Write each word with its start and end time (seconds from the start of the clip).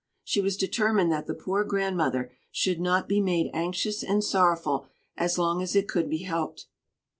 She 0.23 0.41
was 0.41 0.57
determined 0.57 1.11
that 1.11 1.27
the 1.27 1.35
poor 1.35 1.63
grandmother 1.63 2.31
should 2.51 2.79
not 2.81 3.07
be 3.07 3.21
made 3.21 3.51
anxious 3.53 4.01
and 4.01 4.23
sorrowful 4.23 4.87
as 5.15 5.37
long 5.37 5.61
as 5.61 5.75
it 5.75 5.87
could 5.87 6.09
be 6.09 6.23
helped. 6.23 6.65